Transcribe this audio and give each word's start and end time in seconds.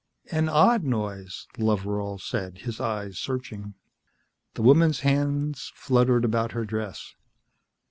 "An 0.31 0.49
odd 0.49 0.83
noise," 0.83 1.45
Loveral 1.59 2.17
said, 2.19 2.61
his 2.61 2.79
eyes 2.79 3.19
searching. 3.19 3.75
The 4.55 4.63
woman's 4.63 5.01
hands 5.01 5.71
fluttered 5.75 6.25
about 6.25 6.53
her 6.53 6.65
dress. 6.65 7.13